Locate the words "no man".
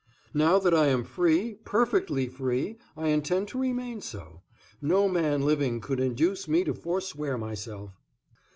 4.81-5.43